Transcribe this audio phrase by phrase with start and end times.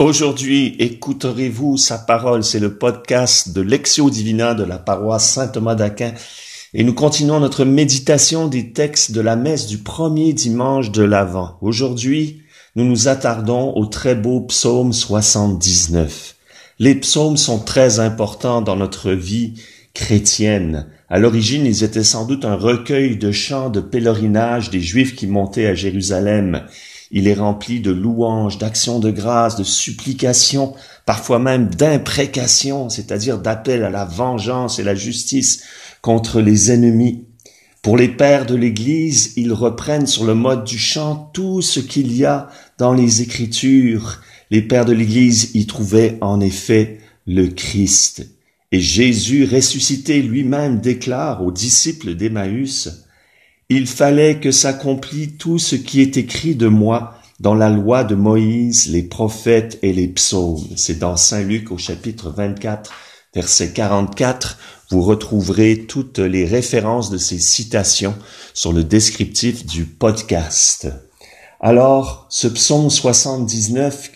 [0.00, 2.42] Aujourd'hui, écouterez-vous sa parole.
[2.42, 6.14] C'est le podcast de Lectio Divina de la paroisse Saint-Thomas d'Aquin.
[6.72, 11.58] Et nous continuons notre méditation des textes de la messe du premier dimanche de l'Avent.
[11.60, 12.40] Aujourd'hui,
[12.76, 16.34] nous nous attardons au très beau psaume 79.
[16.78, 19.52] Les psaumes sont très importants dans notre vie
[19.92, 20.86] chrétienne.
[21.10, 25.26] À l'origine, ils étaient sans doute un recueil de chants de pèlerinage des Juifs qui
[25.26, 26.62] montaient à Jérusalem
[27.10, 30.74] il est rempli de louanges, d'actions de grâce, de supplications,
[31.06, 35.64] parfois même d'imprécations, c'est-à-dire d'appels à la vengeance et la justice
[36.02, 37.24] contre les ennemis.
[37.82, 42.14] Pour les pères de l'Église, ils reprennent sur le mode du chant tout ce qu'il
[42.14, 44.20] y a dans les Écritures.
[44.50, 48.26] Les pères de l'Église y trouvaient en effet le Christ.
[48.70, 53.04] Et Jésus ressuscité lui-même déclare aux disciples d'Emmaüs,
[53.70, 58.16] il fallait que s'accomplît tout ce qui est écrit de moi dans la loi de
[58.16, 60.66] Moïse, les prophètes et les psaumes.
[60.74, 62.92] C'est dans Saint Luc au chapitre 24,
[63.32, 64.58] verset 44.
[64.90, 68.16] Vous retrouverez toutes les références de ces citations
[68.54, 70.88] sur le descriptif du podcast.
[71.60, 74.10] Alors, ce psaume 79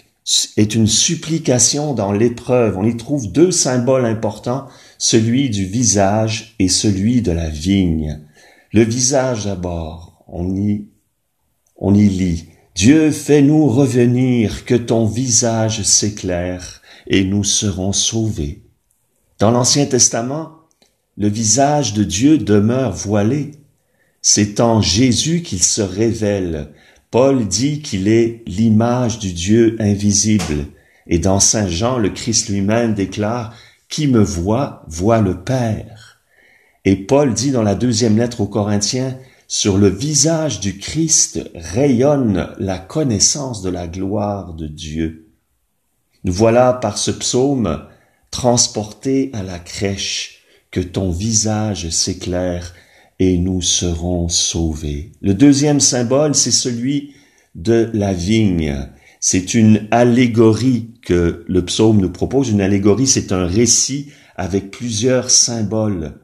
[0.57, 2.77] est une supplication dans l'épreuve.
[2.77, 4.67] On y trouve deux symboles importants,
[4.99, 8.19] celui du visage et celui de la vigne.
[8.75, 10.89] Le visage d'abord, on y,
[11.77, 12.49] on y lit.
[12.75, 18.65] Dieu fais-nous revenir, que ton visage s'éclaire, et nous serons sauvés.
[19.39, 20.59] Dans l'Ancien Testament,
[21.17, 23.53] le visage de Dieu demeure voilé.
[24.23, 26.73] C'est en Jésus qu'il se révèle.
[27.13, 30.67] Paul dit qu'il est l'image du Dieu invisible.
[31.07, 33.55] Et dans Saint Jean, le Christ lui-même déclare,
[33.89, 36.14] Qui me voit, voit le Père.
[36.85, 39.17] Et Paul dit dans la deuxième lettre aux Corinthiens,
[39.49, 45.29] sur le visage du Christ rayonne la connaissance de la gloire de Dieu.
[46.25, 47.85] Nous voilà par ce psaume
[48.31, 52.75] transportés à la crèche, que ton visage s'éclaire
[53.19, 55.13] et nous serons sauvés.
[55.21, 57.15] Le deuxième symbole, c'est celui
[57.55, 58.89] de la vigne.
[59.21, 62.51] C'est une allégorie que le psaume nous propose.
[62.51, 66.19] Une allégorie, c'est un récit avec plusieurs symboles.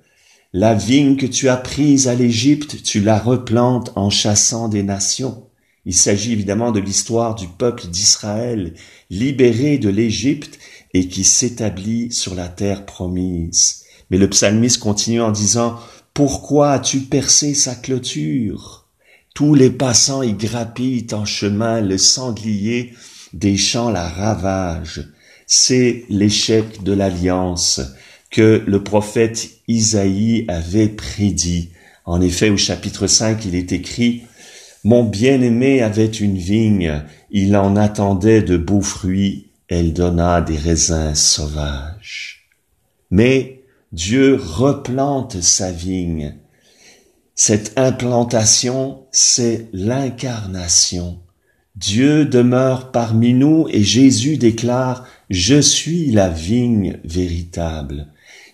[0.52, 5.46] La vigne que tu as prise à l'Égypte, tu la replantes en chassant des nations.
[5.86, 8.74] Il s'agit évidemment de l'histoire du peuple d'Israël,
[9.10, 10.58] libéré de l'Égypte
[10.92, 13.84] et qui s'établit sur la terre promise.
[14.10, 15.78] Mais le psalmiste continue en disant,
[16.14, 18.88] Pourquoi as-tu percé sa clôture?
[19.36, 22.92] Tous les passants y grappillent en chemin, le sanglier
[23.32, 25.12] des champs la ravage.
[25.46, 27.80] C'est l'échec de l'alliance
[28.30, 31.70] que le prophète Isaïe avait prédit.
[32.04, 34.22] En effet, au chapitre 5, il est écrit,
[34.84, 41.14] Mon bien-aimé avait une vigne, il en attendait de beaux fruits, elle donna des raisins
[41.14, 42.48] sauvages.
[43.10, 46.36] Mais Dieu replante sa vigne.
[47.34, 51.20] Cette implantation, c'est l'incarnation.
[51.76, 58.09] Dieu demeure parmi nous et Jésus déclare, Je suis la vigne véritable.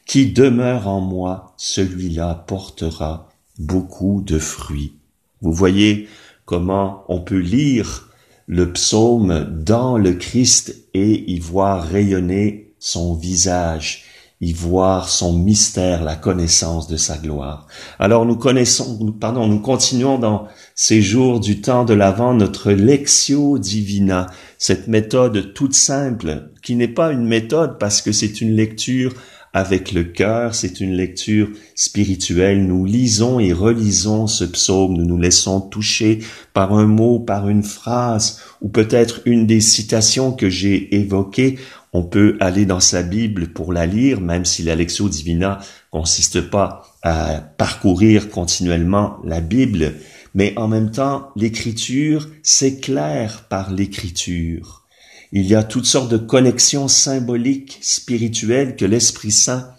[0.06, 3.28] Qui demeure en moi, celui-là portera
[3.58, 4.94] beaucoup de fruits.
[5.40, 6.08] Vous voyez
[6.44, 8.08] comment on peut lire
[8.46, 14.04] le psaume dans le Christ et y voir rayonner son visage,
[14.40, 17.66] y voir son mystère, la connaissance de sa gloire.
[17.98, 20.46] Alors nous connaissons, pardon, nous continuons dans
[20.76, 26.86] ces jours du temps de l'Avent notre Lectio Divina, cette méthode toute simple, qui n'est
[26.86, 29.12] pas une méthode parce que c'est une lecture
[29.56, 32.66] avec le cœur, c'est une lecture spirituelle.
[32.66, 36.18] Nous lisons et relisons ce psaume, nous nous laissons toucher
[36.52, 41.58] par un mot, par une phrase, ou peut-être une des citations que j'ai évoquées.
[41.94, 45.58] On peut aller dans sa Bible pour la lire, même si la Lectio Divina
[45.90, 49.94] consiste pas à parcourir continuellement la Bible,
[50.34, 54.85] mais en même temps, l'écriture s'éclaire par l'écriture.
[55.32, 59.70] Il y a toutes sortes de connexions symboliques, spirituelles que l'Esprit Saint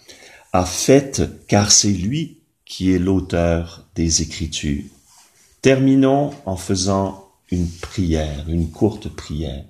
[0.52, 4.84] a faites, car c'est lui qui est l'auteur des Écritures.
[5.62, 9.64] Terminons en faisant une prière, une courte prière.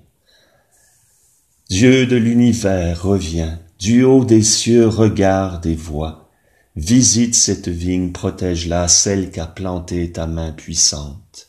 [1.69, 6.29] Dieu de l'univers revient, du haut des cieux regarde et voit.
[6.75, 11.47] Visite cette vigne, protège-la, celle qu'a plantée ta main puissante.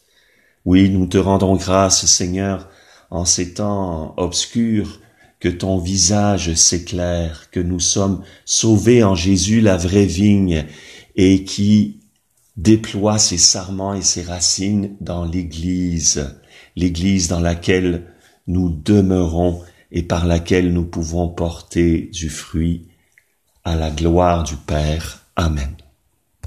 [0.65, 2.69] Oui, nous te rendons grâce, Seigneur,
[3.11, 5.01] en ces temps obscurs,
[5.41, 10.67] que ton visage s'éclaire, que nous sommes sauvés en Jésus, la vraie vigne,
[11.17, 12.01] et qui
[12.57, 16.37] déploie ses sarments et ses racines dans l'Église,
[16.77, 18.07] l'Église dans laquelle
[18.47, 22.89] nous demeurons et par laquelle nous pouvons porter du fruit
[23.65, 25.25] à la gloire du Père.
[25.37, 25.75] Amen.